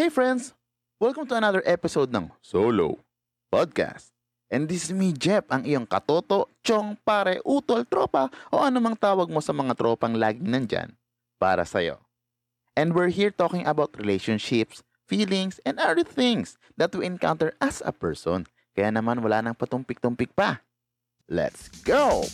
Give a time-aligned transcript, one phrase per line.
[0.00, 0.56] Hey friends!
[0.96, 3.04] Welcome to another episode ng Solo
[3.52, 4.16] Podcast.
[4.48, 9.28] And this is me, Jeff, ang iyong katoto, chong, pare, utol, tropa, o anumang tawag
[9.28, 10.96] mo sa mga tropang laging nandyan
[11.36, 12.00] para sa'yo.
[12.72, 17.92] And we're here talking about relationships, feelings, and other things that we encounter as a
[17.92, 18.48] person.
[18.72, 20.64] Kaya naman wala nang patumpik-tumpik pa.
[21.28, 22.24] Let's go!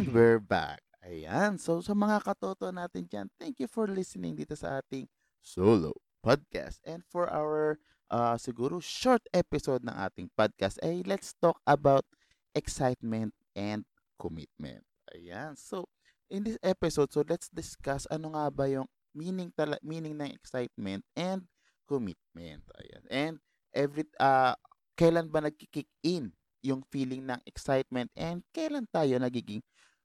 [0.00, 0.80] And we're back.
[1.04, 1.60] Ayan.
[1.60, 5.04] So, sa mga katoto natin dyan, thank you for listening dito sa ating
[5.44, 5.92] solo
[6.24, 6.80] podcast.
[6.88, 7.76] And for our
[8.08, 12.08] uh, siguro short episode ng ating podcast, ay let's talk about
[12.56, 13.84] excitement and
[14.16, 14.80] commitment.
[15.12, 15.52] Ayan.
[15.60, 15.84] So,
[16.32, 21.04] in this episode, so let's discuss ano nga ba yung meaning tala meaning ng excitement
[21.12, 21.44] and
[21.84, 22.64] commitment.
[22.80, 23.04] Ayan.
[23.12, 23.34] And
[23.68, 24.56] every uh,
[24.96, 26.32] kailan ba nagki-kick in
[26.64, 29.60] yung feeling ng excitement and kailan tayo nagiging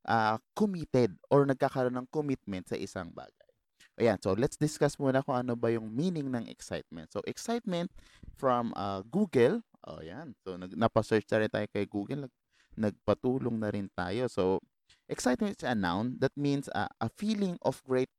[0.06, 3.50] uh, committed or nagkakaroon ng commitment sa isang bagay.
[3.96, 7.08] Ayan, so let's discuss muna kung ano ba yung meaning ng excitement.
[7.16, 7.88] So excitement
[8.36, 12.34] from uh, Google, oh yan, so nag, napasearch na rin tayo kay Google, nag,
[12.76, 14.28] nagpatulong na rin tayo.
[14.28, 14.60] So
[15.08, 18.12] excitement is a noun that means uh, a feeling of great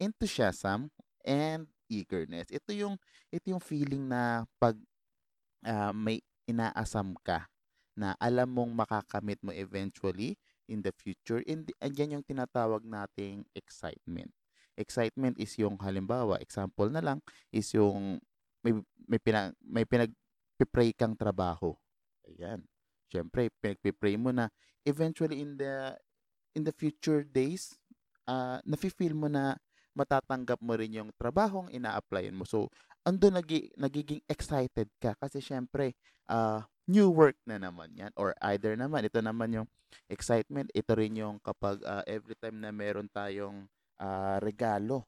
[0.00, 0.88] enthusiasm
[1.20, 2.48] and eagerness.
[2.48, 2.96] Ito yung
[3.28, 4.76] ito yung feeling na pag
[5.68, 7.44] uh, may inaasam ka
[7.98, 11.42] na alam mong makakamit mo eventually in the future.
[11.48, 14.30] And andyan yung tinatawag nating excitement.
[14.78, 17.18] Excitement is yung halimbawa, example na lang
[17.50, 18.22] is yung
[18.62, 21.74] may may pinag may pinag-pray kang trabaho.
[22.28, 22.62] Ayan.
[23.08, 24.52] Syempre, pinag-pray mo na
[24.86, 25.96] eventually in the
[26.54, 27.74] in the future days,
[28.28, 29.56] uh, nafi-feel mo na
[29.98, 32.46] matatanggap mo rin yung trabahong ina-applyan mo.
[32.46, 32.70] So,
[33.02, 35.98] ando nagi, nagiging excited ka kasi syempre
[36.30, 39.68] uh, new work na naman yan or either naman ito naman yung
[40.08, 43.68] excitement ito rin yung kapag uh, every time na meron tayong
[44.00, 45.04] uh, regalo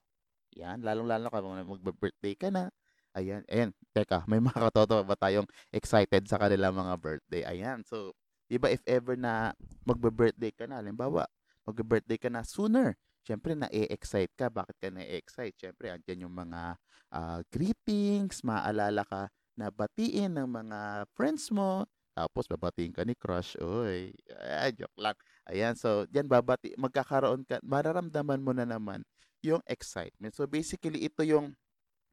[0.53, 2.69] yan lalong lalo kapag magbe-birthday ka na
[3.17, 8.13] ayan ayan teka may mga katoto ba tayong excited sa kanila mga birthday ayan so
[8.53, 9.57] iba if ever na
[9.89, 11.25] magbe-birthday ka na halimbawa
[11.65, 14.49] magbe-birthday ka na sooner syempre na-excite ka.
[14.49, 15.57] Bakit ka na-excite?
[15.57, 16.75] Syempre, andyan yung mga
[17.15, 19.29] uh, greetings, maalala ka
[19.61, 21.85] na batiin ng mga friends mo.
[22.17, 23.55] Tapos, babatiin ka ni crush.
[23.61, 24.11] Uy,
[24.41, 25.17] ay, joke lang.
[25.47, 29.05] Ayan, so, yan babati, magkakaroon ka, mararamdaman mo na naman
[29.45, 30.33] yung excitement.
[30.33, 31.53] So, basically, ito yung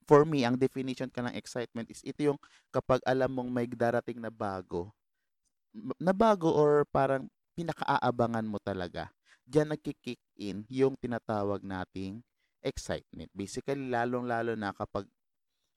[0.08, 2.40] for me, ang definition ka ng excitement is ito yung
[2.72, 4.96] kapag alam mong may darating na bago,
[6.00, 7.28] na bago or parang
[7.58, 9.12] pinakaaabangan mo talaga
[9.48, 12.20] diyan nagki-kick in yung tinatawag nating
[12.60, 13.32] excitement.
[13.32, 15.08] Basically, lalong-lalo na kapag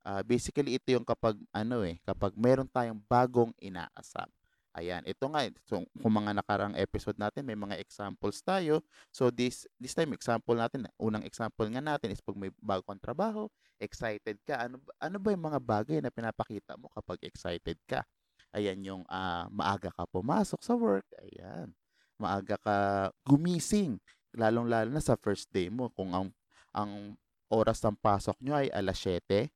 [0.05, 4.28] uh, basically ito yung kapag ano eh, kapag meron tayong bagong inaasam.
[4.71, 8.78] Ayan, ito nga, so, kung mga nakarang episode natin, may mga examples tayo.
[9.10, 13.50] So, this this time, example natin, unang example nga natin is pag may bagong trabaho,
[13.83, 14.71] excited ka.
[14.71, 18.06] Ano, ano ba yung mga bagay na pinapakita mo kapag excited ka?
[18.55, 21.06] Ayan, yung uh, maaga ka pumasok sa work.
[21.19, 21.75] Ayan
[22.21, 22.77] maaga ka
[23.25, 23.97] gumising,
[24.37, 26.28] lalong-lalo na sa first day mo kung ang
[26.71, 27.16] ang
[27.50, 29.49] oras ng pasok nyo ay alas 7,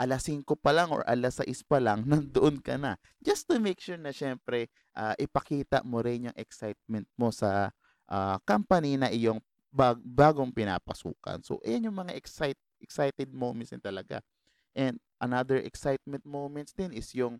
[0.00, 2.96] alas 5 pa lang or alas 6 pa lang, nandoon ka na.
[3.20, 7.68] Just to make sure na syempre, uh, ipakita mo rin yung excitement mo sa
[8.08, 9.36] uh, company na iyong
[9.68, 11.44] bag- bagong pinapasukan.
[11.44, 14.24] So, ayan yung mga excite, excited moments din talaga.
[14.72, 17.36] And another excitement moments din is yung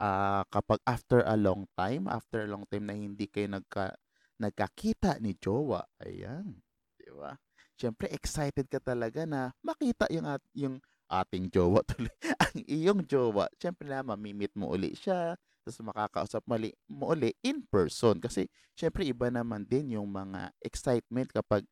[0.00, 3.92] uh, kapag after a long time, after a long time na hindi kayo nagka,
[4.40, 6.58] nagkakita ni jowa, ayan,
[6.96, 7.36] di ba?
[7.78, 10.78] Siyempre, excited ka talaga na makita yung, at, yung
[11.12, 12.12] ating jowa tuloy.
[12.40, 17.62] ang iyong jowa, siyempre na mamimit mo uli siya, tapos makakausap mali, mo uli in
[17.68, 18.18] person.
[18.18, 21.62] Kasi, siyempre, iba naman din yung mga excitement kapag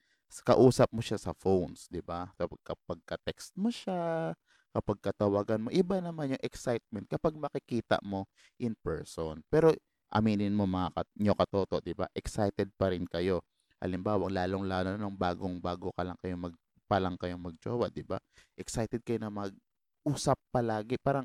[0.46, 2.30] kausap mo siya sa phones, di ba?
[2.38, 4.30] Kapag, kapag ka-text mo siya,
[4.70, 5.68] kapag katawagan mo.
[5.74, 8.30] Iba naman yung excitement kapag makikita mo
[8.62, 9.42] in person.
[9.50, 9.74] Pero
[10.14, 12.06] aminin mo mga kat nyo katoto, di ba?
[12.14, 13.42] Excited pa rin kayo.
[13.82, 16.54] Halimbawa, lalong-lalo nung bagong-bago ka lang kayo mag
[16.90, 18.18] pa lang kayong magjowa, di ba?
[18.58, 20.98] Excited kayo na mag-usap palagi.
[20.98, 21.22] Parang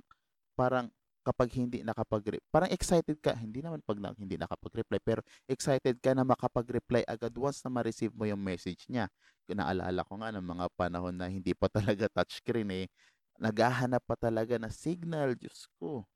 [0.53, 0.93] parang
[1.25, 6.13] kapag hindi nakapag parang excited ka hindi naman pag na, hindi nakapag-reply pero excited ka
[6.13, 9.09] na makapag-reply agad once na ma-receive mo yung message niya
[9.49, 12.85] naalala ko nga ng mga panahon na hindi pa talaga touchscreen eh
[13.39, 16.07] naghahanap pa talaga ng signal, Diyos ko.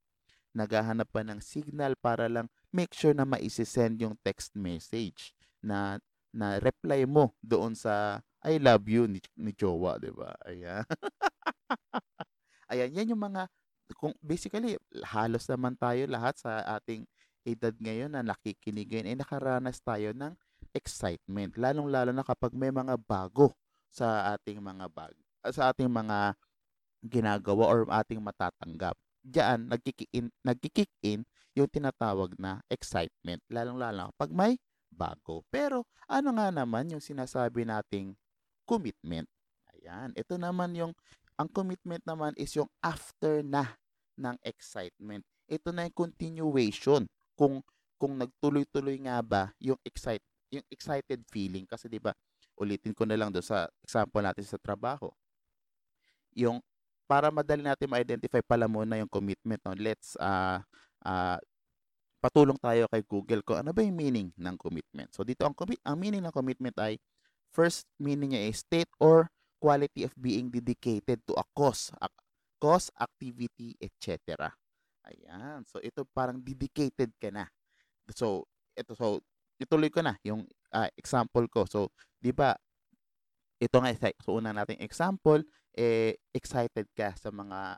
[0.55, 6.01] Naghahanap pa ng signal para lang make sure na maisisend yung text message na
[6.33, 10.31] na reply mo doon sa I love you ni, ni Jowa, 'di ba?
[10.47, 10.83] Ayan.
[12.71, 13.49] Ayan, yan yung mga
[13.97, 17.09] kung basically halos naman tayo lahat sa ating
[17.41, 20.37] edad ngayon na nakikinig ay nakaranas tayo ng
[20.77, 23.57] excitement lalong-lalo na kapag may mga bago
[23.89, 25.17] sa ating mga bag
[25.49, 26.37] sa ating mga
[27.01, 28.93] ginagawa or ating matatanggap.
[29.23, 31.23] Diyan nagkikick in, nagkikick in
[31.55, 34.53] yung tinatawag na excitement lalong-lalo kapag may
[34.91, 35.43] bago.
[35.49, 38.15] Pero ano nga naman yung sinasabi nating
[38.69, 39.25] commitment?
[39.73, 40.93] Ayan, ito naman yung
[41.39, 43.79] ang commitment naman is yung after na
[44.19, 45.25] ng excitement.
[45.49, 47.09] Ito na yung continuation.
[47.33, 47.63] Kung
[47.97, 52.13] kung nagtuloy-tuloy nga ba yung excite yung excited feeling kasi 'di ba?
[52.59, 55.09] Ulitin ko na lang do sa example natin sa trabaho.
[56.35, 56.59] Yung
[57.09, 59.73] para madali natin ma-identify pala muna yung commitment, no?
[59.73, 60.61] Let's uh,
[61.01, 61.39] uh,
[62.19, 65.09] patulong tayo kay Google ko ano ba yung meaning ng commitment.
[65.15, 66.99] So dito ang commit ang meaning ng commitment ay
[67.49, 69.29] first meaning niya is state or
[69.59, 72.07] quality of being dedicated to a cause, a
[72.57, 74.49] cause, activity, etc.
[75.03, 75.67] Ayan.
[75.67, 77.47] So, ito parang dedicated ka na.
[78.15, 79.19] So, ito, so,
[79.59, 81.67] ituloy ko na yung uh, example ko.
[81.67, 82.55] So, di ba,
[83.59, 83.91] ito nga,
[84.23, 85.43] so una nating example,
[85.75, 87.75] eh, excited ka sa mga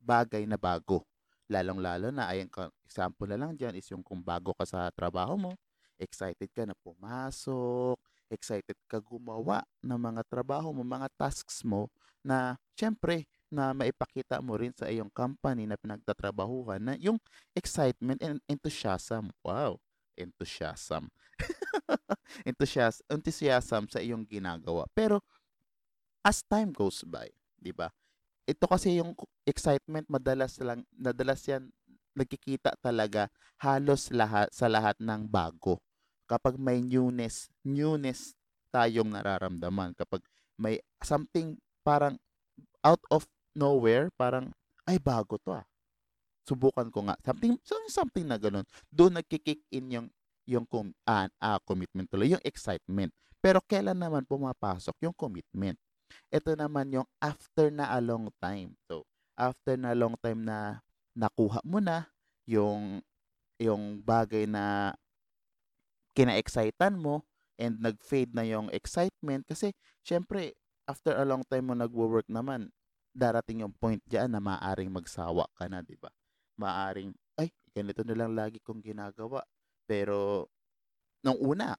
[0.00, 1.04] bagay na bago.
[1.52, 2.48] Lalong-lalo na, ayan,
[2.84, 5.52] example na lang dyan is yung kung bago ka sa trabaho mo,
[6.00, 11.88] excited ka na pumasok, excited ka gumawa ng mga trabaho mo, mga tasks mo
[12.22, 17.16] na syempre na maipakita mo rin sa iyong company na pinagtatrabahuhan na yung
[17.56, 19.32] excitement and enthusiasm.
[19.40, 19.80] Wow,
[20.20, 21.08] enthusiasm.
[22.48, 24.84] enthusiasm, enthusiasm sa iyong ginagawa.
[24.92, 25.24] Pero
[26.20, 27.88] as time goes by, 'di ba?
[28.44, 29.16] Ito kasi yung
[29.48, 31.72] excitement madalas lang madalas yan
[32.16, 33.30] nagkikita talaga
[33.62, 35.78] halos lahat sa lahat ng bago
[36.28, 38.36] kapag may newness, newness
[38.68, 39.96] tayong nararamdaman.
[39.96, 40.20] Kapag
[40.60, 42.20] may something parang
[42.84, 43.24] out of
[43.56, 44.52] nowhere, parang,
[44.84, 45.64] ay, bago to ah.
[46.44, 47.16] Subukan ko nga.
[47.24, 47.56] Something,
[47.88, 48.64] something na ganun.
[48.88, 50.08] Doon nagkikick in yung,
[50.48, 53.12] yung com, uh, uh, commitment tuloy, yung excitement.
[53.40, 55.76] Pero kailan naman pumapasok yung commitment?
[56.32, 58.72] Ito naman yung after na a long time.
[58.88, 59.04] So,
[59.36, 60.80] after na long time na
[61.12, 62.08] nakuha mo na
[62.48, 63.04] yung
[63.60, 64.94] yung bagay na
[66.18, 67.22] kina-excitan mo
[67.62, 69.70] and nag-fade na yung excitement kasi
[70.02, 70.58] syempre
[70.90, 72.74] after a long time mo nagwo-work naman
[73.14, 76.10] darating yung point diyan na maaring magsawa ka na, 'di ba?
[76.58, 79.42] Maaring ay ganito na lang lagi kong ginagawa.
[79.86, 80.46] Pero
[81.22, 81.74] nung una,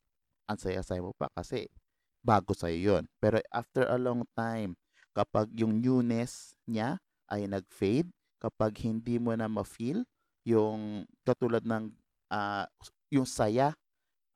[0.50, 1.72] ang saya-saya mo pa kasi
[2.20, 3.08] bago sa yon.
[3.24, 4.76] Pero after a long time,
[5.16, 7.00] kapag yung newness niya
[7.32, 10.04] ay nag-fade, kapag hindi mo na ma-feel
[10.48, 11.92] yung katulad ng
[12.32, 12.66] uh,
[13.12, 13.76] yung saya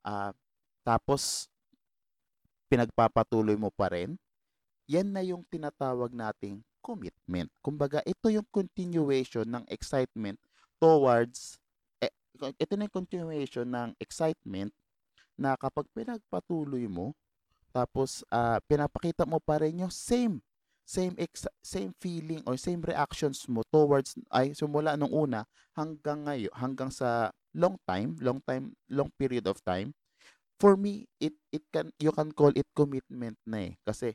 [0.04, 0.32] uh,
[0.84, 1.48] tapos
[2.68, 4.16] pinagpapatuloy mo pa rin,
[4.90, 7.48] yan na yung tinatawag nating commitment.
[7.64, 10.36] Kumbaga, ito yung continuation ng excitement
[10.82, 11.56] towards,
[12.04, 12.12] eh,
[12.60, 14.74] ito na yung continuation ng excitement
[15.40, 17.16] na kapag pinagpatuloy mo,
[17.74, 20.44] tapos uh, pinapakita mo pa rin yung same
[20.84, 26.52] same ex- same feeling or same reactions mo towards ay simula nung una hanggang ngayon
[26.54, 29.94] hanggang sa long time, long time, long period of time,
[30.58, 33.74] for me, it it can you can call it commitment na eh.
[33.86, 34.14] Kasi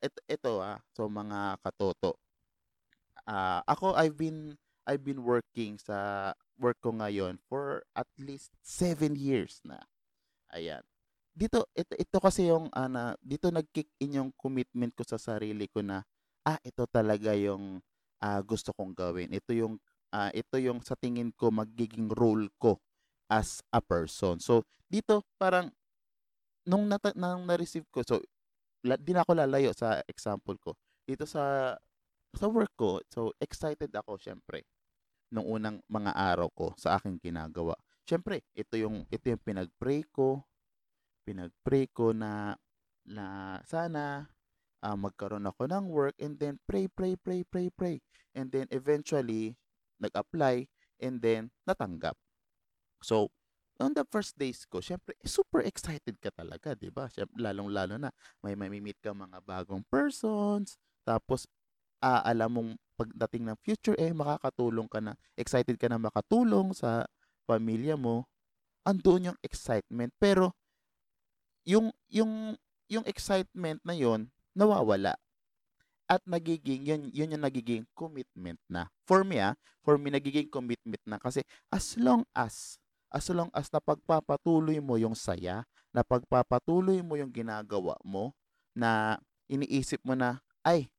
[0.00, 2.16] ito, ito ah, so mga katoto.
[3.28, 4.56] Uh, ako I've been
[4.88, 9.80] I've been working sa work ko ngayon for at least seven years na.
[10.50, 10.82] Ayan.
[11.30, 15.70] Dito ito, ito kasi yung ana uh, dito nag-kick in yung commitment ko sa sarili
[15.70, 16.02] ko na
[16.42, 17.78] ah ito talaga yung
[18.24, 19.30] uh, gusto kong gawin.
[19.30, 19.78] Ito yung
[20.14, 22.78] uh, ito yung sa tingin ko magiging role ko
[23.30, 24.42] as a person.
[24.42, 25.70] So, dito parang
[26.66, 28.18] nung, nata- nang na-receive ko, so,
[28.86, 30.74] la, di na ako lalayo sa example ko.
[31.06, 31.74] Dito sa
[32.30, 34.62] sa work ko, so excited ako syempre
[35.30, 37.74] nung unang mga araw ko sa aking ginagawa.
[38.06, 40.42] Syempre, ito yung ito yung pinag-pray ko,
[41.22, 42.58] pinag-pray ko na
[43.06, 44.26] na sana
[44.82, 47.96] uh, magkaroon ako ng work and then pray, pray, pray, pray, pray.
[48.34, 49.58] And then eventually,
[50.00, 50.66] nag-apply,
[51.00, 52.16] and then natanggap.
[53.00, 53.32] So,
[53.80, 57.08] on the first days ko, syempre, super excited ka talaga, di ba?
[57.36, 58.12] Lalong-lalo na,
[58.44, 61.48] may mamimit ka mga bagong persons, tapos,
[62.04, 67.08] uh, alam mong pagdating ng future, eh, makakatulong ka na, excited ka na makatulong sa
[67.48, 68.28] pamilya mo,
[68.84, 70.12] andoon yung excitement.
[70.20, 70.52] Pero,
[71.64, 72.56] yung, yung,
[72.92, 75.16] yung excitement na yon nawawala
[76.10, 78.90] at nagiging yun, yun yung nagiging commitment na.
[79.06, 79.54] For me ah,
[79.86, 82.82] for me nagiging commitment na kasi as long as
[83.14, 85.62] as long as napagpapatuloy mo yung saya,
[85.94, 88.34] napagpapatuloy mo yung ginagawa mo
[88.74, 90.90] na iniisip mo na ay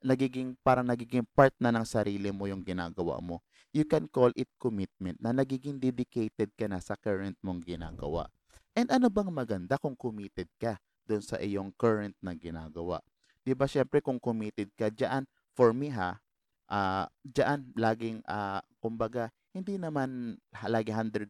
[0.00, 3.40] nagiging parang nagiging part na ng sarili mo yung ginagawa mo.
[3.70, 8.28] You can call it commitment na nagiging dedicated ka na sa current mong ginagawa.
[8.72, 13.04] And ano bang maganda kung committed ka doon sa iyong current na ginagawa?
[13.50, 15.26] 'Di ba syempre kung committed ka diyan
[15.58, 16.22] for me ha,
[16.70, 20.38] ah diyan laging ah kumbaga hindi naman
[20.70, 21.26] lagi 100%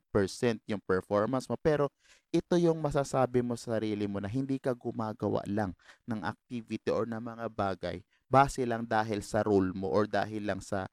[0.69, 1.89] yung performance mo pero
[2.29, 5.73] ito yung masasabi mo sa sarili mo na hindi ka gumagawa lang
[6.05, 10.61] ng activity or ng mga bagay base lang dahil sa role mo or dahil lang
[10.61, 10.85] sa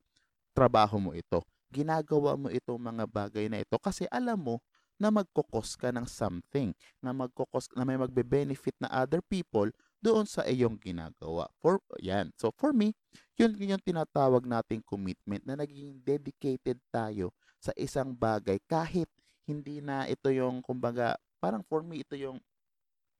[0.55, 1.43] trabaho mo ito.
[1.67, 4.63] Ginagawa mo itong mga bagay na ito kasi alam mo
[4.97, 9.69] na magkokos ka ng something, na magkokos na may magbe-benefit na other people
[10.01, 11.49] doon sa iyong ginagawa.
[11.61, 12.31] For yan.
[12.37, 12.93] So for me,
[13.37, 19.09] yun, yun yung tinatawag nating commitment na naging dedicated tayo sa isang bagay kahit
[19.47, 22.37] hindi na ito yung kumbaga parang for me ito yung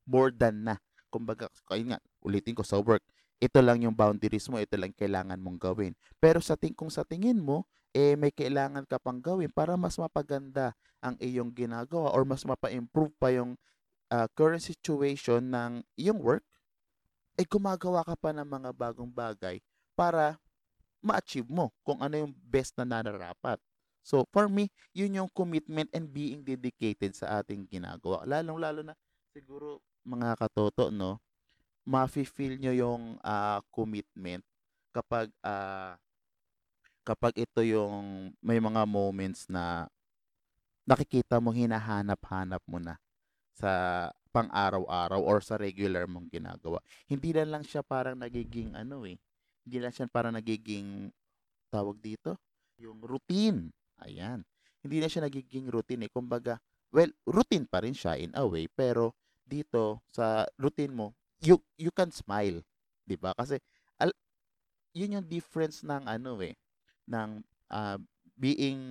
[0.08, 0.76] more than na.
[1.12, 3.04] Kumbaga, ayun nga, ulitin ko sa work,
[3.38, 5.94] ito lang yung boundaries mo, ito lang kailangan mong gawin.
[6.18, 9.96] Pero sa ting kung sa tingin mo, eh may kailangan ka pang gawin para mas
[9.96, 13.56] mapaganda ang iyong ginagawa or mas mapa-improve pa yung
[14.12, 16.44] uh, current situation ng iyong work,
[17.38, 19.62] eh gumagawa ka pa ng mga bagong bagay
[19.94, 20.36] para
[21.00, 23.62] ma-achieve mo kung ano yung best na nararapat.
[24.02, 28.26] So, for me, yun yung commitment and being dedicated sa ating ginagawa.
[28.26, 28.96] Lalong-lalo na
[29.36, 31.20] siguro mga katoto, no?
[31.84, 34.44] Mafe-feel nyo yung uh, commitment
[34.96, 35.96] kapag uh,
[37.06, 39.88] kapag ito yung may mga moments na
[40.84, 43.00] nakikita mo hinahanap-hanap mo na
[43.56, 43.72] sa
[44.38, 46.78] pang-araw-araw or sa regular mong ginagawa.
[47.10, 49.18] Hindi na lang siya parang nagiging ano eh.
[49.66, 51.10] Hindi lang siya parang nagiging
[51.74, 52.38] tawag dito,
[52.78, 53.74] yung routine.
[54.06, 54.46] Ayan.
[54.86, 56.12] Hindi na siya nagiging routine eh.
[56.14, 56.62] Kumbaga,
[56.94, 61.08] well, routine pa rin siya in a way, pero dito sa routine mo,
[61.42, 62.62] you you can smile,
[63.08, 63.32] 'di ba?
[63.34, 63.58] Kasi
[64.02, 64.12] al,
[64.92, 66.56] yun yung difference ng ano eh
[67.08, 67.42] ng
[67.72, 67.98] uh,
[68.38, 68.82] being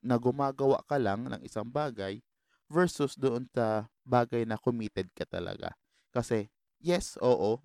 [0.00, 2.22] na gumagawa ka lang ng isang bagay
[2.68, 5.72] versus doon sa bagay na committed ka talaga.
[6.14, 6.48] Kasi,
[6.80, 7.60] yes, oo,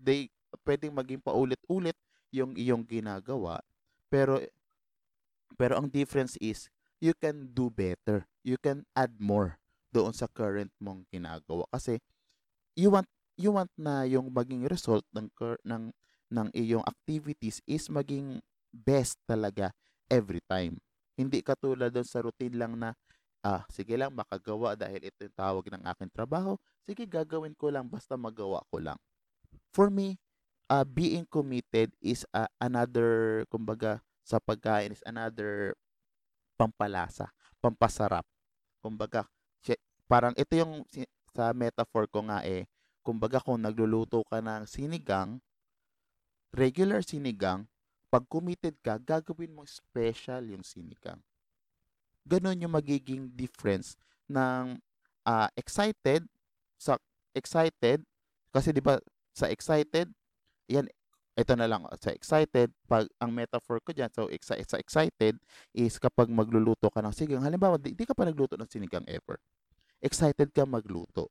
[0.00, 0.28] they
[0.64, 1.96] pwedeng maging paulit-ulit
[2.32, 3.60] yung iyong ginagawa,
[4.08, 4.40] pero
[5.56, 6.68] pero ang difference is
[7.00, 8.28] you can do better.
[8.44, 9.58] You can add more
[9.90, 12.02] doon sa current mong ginagawa kasi
[12.76, 13.08] you want
[13.40, 15.28] you want na yung maging result ng
[15.64, 15.92] ng
[16.32, 18.42] ng iyong activities is maging
[18.74, 19.72] best talaga
[20.10, 20.76] every time.
[21.16, 22.92] Hindi katulad doon sa routine lang na,
[23.46, 26.58] ah, sige lang makagawa dahil ito yung tawag ng aking trabaho.
[26.82, 28.98] Sige, gagawin ko lang basta magawa ko lang.
[29.70, 30.18] For me,
[30.66, 35.78] uh, being committed is uh, another, kumbaga, sa pagkain is another
[36.58, 37.30] pampalasa,
[37.62, 38.26] pampasarap.
[38.82, 39.30] Kumbaga,
[40.10, 40.86] parang ito yung
[41.34, 42.66] sa metaphor ko nga eh,
[43.02, 45.38] kumbaga kung nagluluto ka ng sinigang,
[46.54, 47.66] regular sinigang,
[48.08, 51.20] pag committed ka, gagawin mong special yung sinigang.
[52.26, 53.94] Ganon yung magiging difference
[54.26, 54.82] ng
[55.22, 56.26] uh, excited
[56.74, 56.98] sa
[57.32, 58.02] excited
[58.50, 58.98] kasi 'di ba
[59.30, 60.10] sa excited
[60.66, 60.90] yan
[61.36, 65.36] ito na lang sa excited pag ang metaphor ko diyan so exci- sa excited
[65.76, 67.44] is kapag magluluto ka ng sinigang.
[67.44, 69.36] Halimbawa di, di ka pa nagluto ng sinigang ever.
[70.00, 71.28] Excited ka magluto.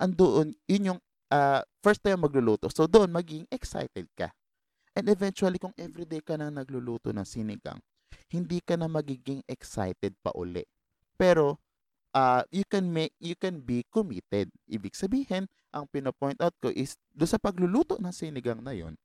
[0.00, 2.72] Andoon yun yung uh, first time magluluto.
[2.72, 4.32] So doon maging excited ka.
[4.96, 7.78] And eventually, kung everyday ka na nagluluto ng sinigang,
[8.28, 10.64] hindi ka na magiging excited pa uli.
[11.18, 11.58] Pero,
[12.14, 14.48] uh, you can make, you can be committed.
[14.68, 18.96] Ibig sabihin, ang pinopoint out ko is, do sa pagluluto ng sinigang na yon,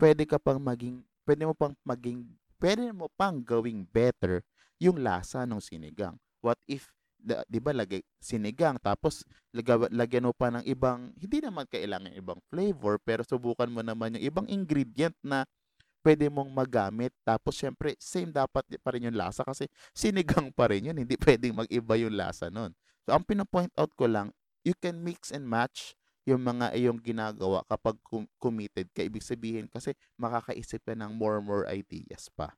[0.00, 2.24] pwede ka pang maging, pwede mo pang maging,
[2.62, 4.40] pwede mo pang gawing better
[4.78, 6.16] yung lasa ng sinigang.
[6.38, 6.86] What if
[7.18, 12.38] 'di ba lagay sinigang tapos lagyan, lagyan mo pa ng ibang hindi naman kailangan ibang
[12.46, 15.42] flavor pero subukan mo naman yung ibang ingredient na
[16.02, 20.90] pwede mong magamit tapos syempre same dapat pa rin yung lasa kasi sinigang pa rin
[20.90, 22.72] yun hindi pwedeng mag-iba yung lasa nun.
[23.04, 24.30] So ang pino-point out ko lang
[24.66, 25.96] you can mix and match
[26.28, 27.96] yung mga iyong ginagawa kapag
[28.36, 32.52] committed ka ibig sabihin kasi makakaisip ka ng more more ideas pa.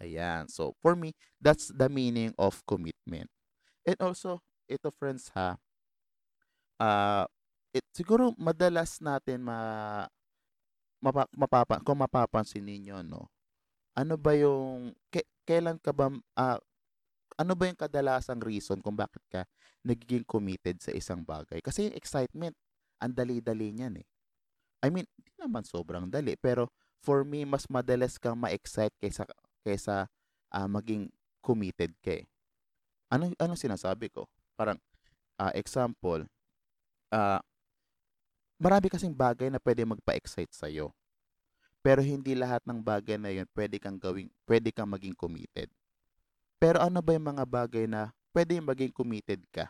[0.00, 0.50] Ayan.
[0.50, 3.30] So, for me, that's the meaning of commitment.
[3.84, 5.60] And also, ito friends ha,
[6.80, 7.28] ah,
[7.70, 10.08] it, siguro madalas natin ma,
[11.04, 13.28] mapa, mapapa, kung mapapansin ninyo, no,
[13.92, 16.08] ano ba yung, ke, kailan ka ba,
[16.40, 16.56] ah,
[17.36, 19.44] ano ba yung kadalasang reason kung bakit ka
[19.84, 21.60] nagiging committed sa isang bagay?
[21.60, 22.56] Kasi yung excitement,
[23.02, 24.06] ang dali-dali niyan eh.
[24.80, 26.72] I mean, hindi naman sobrang dali, pero
[27.04, 29.28] for me, mas madalas kang ma-excite kaysa,
[29.60, 30.08] kaysa
[30.56, 31.12] uh, maging
[31.44, 32.24] committed ka eh.
[33.12, 34.24] Ano anong sinasabi ko?
[34.56, 34.80] Parang,
[35.36, 36.24] ah, example,
[37.12, 37.44] ah,
[38.58, 40.94] marami kasing bagay na pwede magpa-excite sa'yo.
[41.84, 45.68] Pero hindi lahat ng bagay na yun pwede kang gawing, pwede kang maging committed.
[46.56, 49.68] Pero ano ba yung mga bagay na pwede maging committed ka?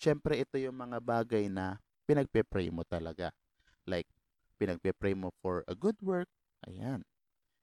[0.00, 1.76] Siyempre, ito yung mga bagay na
[2.08, 3.30] pinagpe-pray mo talaga.
[3.84, 4.08] Like,
[4.56, 6.26] pinagpe-pray mo for a good work.
[6.64, 7.04] Ayan.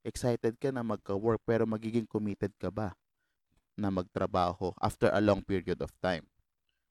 [0.06, 2.96] Excited ka na magka-work pero magiging committed ka ba
[3.76, 6.24] na magtrabaho after a long period of time?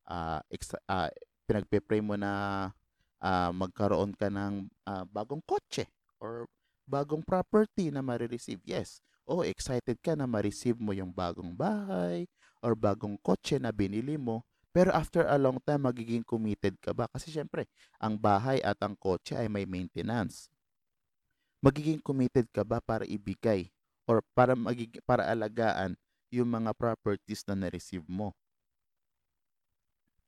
[0.04, 1.08] Uh, ex- uh,
[1.48, 2.72] pinagpe-pray mo na
[3.22, 5.86] uh, magkaroon ka ng uh, bagong kotse
[6.18, 6.46] or
[6.88, 8.62] bagong property na ma-receive.
[8.64, 9.04] Yes.
[9.28, 12.24] Oh, excited ka na ma-receive mo yung bagong bahay
[12.64, 14.40] or bagong kotse na binili mo.
[14.72, 17.04] Pero after a long time, magiging committed ka ba?
[17.12, 17.68] Kasi syempre,
[18.00, 20.48] ang bahay at ang kotse ay may maintenance.
[21.60, 23.68] Magiging committed ka ba para ibigay
[24.06, 25.98] or para magig para alagaan
[26.30, 28.32] yung mga properties na na-receive mo?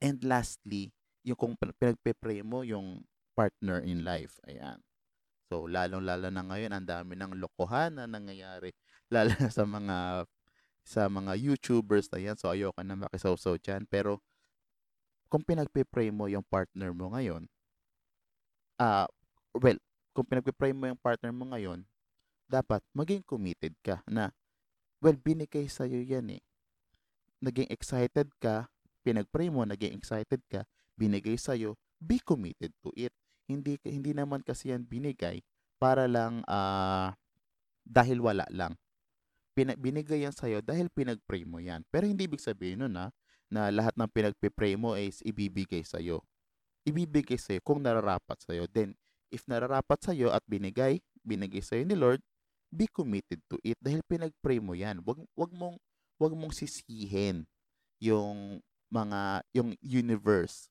[0.00, 0.92] And lastly,
[1.24, 3.04] yung kung pinagpe-pray mo yung
[3.36, 4.36] partner in life.
[4.48, 4.80] Ayan.
[5.50, 8.70] So, lalong-lalo na ngayon, ang dami ng lokohan na nangyayari.
[9.14, 9.96] Lalo na sa mga
[10.86, 12.38] sa mga YouTubers na yan.
[12.38, 13.82] So, ayoko na makisaw-saw dyan.
[13.90, 14.22] Pero,
[15.26, 17.50] kung pinagpe-pray mo yung partner mo ngayon,
[18.78, 19.08] ah, uh,
[19.58, 19.78] well,
[20.14, 21.82] kung pinagpe-pray mo yung partner mo ngayon,
[22.50, 24.34] dapat maging committed ka na,
[24.98, 26.42] well, binigay sa'yo yan eh.
[27.42, 28.70] Naging excited ka,
[29.06, 30.66] pinagpray mo, naging excited ka,
[31.00, 33.16] binigay sa'yo, be committed to it.
[33.48, 35.40] Hindi, hindi naman kasi yan binigay
[35.80, 37.08] para lang uh,
[37.88, 38.76] dahil wala lang.
[39.56, 41.80] Pina, binigay yan sa'yo dahil pinagpray mo yan.
[41.88, 43.08] Pero hindi ibig sabihin nun ha,
[43.50, 46.22] na lahat ng pinagpipray mo is ibibigay sa'yo.
[46.86, 48.68] Ibibigay sa'yo kung nararapat sa'yo.
[48.70, 48.94] Then,
[49.32, 52.22] if nararapat sa'yo at binigay, binigay sa'yo ni Lord,
[52.70, 55.02] be committed to it dahil pinagpray mo yan.
[55.02, 55.74] Wag, wag mong,
[56.22, 57.42] wag mong sisihin
[57.98, 60.70] yung mga, yung universe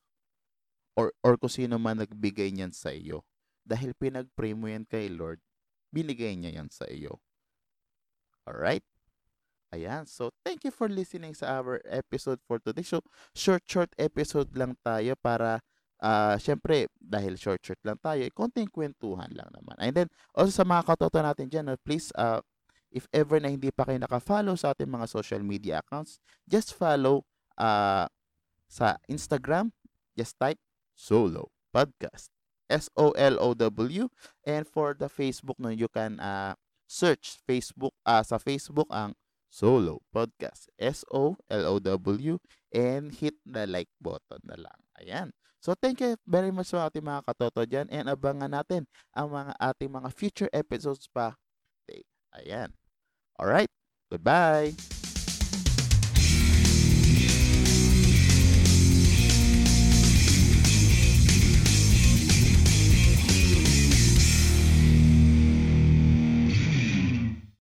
[1.00, 3.24] or, or kung sino man nagbigay niyan sa iyo.
[3.64, 5.40] Dahil pinag-pray mo yan kay Lord,
[5.88, 7.24] binigay niya yan sa iyo.
[8.44, 8.84] Alright?
[9.72, 10.04] Ayan.
[10.04, 12.84] So, thank you for listening sa our episode for today.
[12.84, 13.00] So,
[13.32, 15.62] short, short episode lang tayo para,
[16.02, 19.78] uh, syempre, dahil short, short lang tayo, eh, konting kwentuhan lang naman.
[19.78, 22.42] And then, also sa mga katoto natin dyan, please, uh,
[22.90, 26.18] if ever na hindi pa kayo naka-follow sa ating mga social media accounts,
[26.50, 27.22] just follow
[27.54, 28.10] uh,
[28.66, 29.70] sa Instagram,
[30.18, 30.58] just type
[31.00, 32.28] Solo Podcast.
[32.68, 34.04] S-O-L-O-W.
[34.44, 39.16] And for the Facebook, no, you can uh, search Facebook, uh, sa Facebook ang
[39.48, 40.68] Solo Podcast.
[40.76, 42.36] S-O-L-O-W.
[42.70, 44.78] And hit the like button na lang.
[45.00, 45.32] Ayan.
[45.60, 47.88] So, thank you very much sa ating mga katoto dyan.
[47.88, 48.84] And abangan natin
[49.16, 51.36] ang mga ating mga future episodes pa.
[52.36, 52.70] Ayan.
[53.40, 53.72] Alright.
[54.12, 54.99] Goodbye.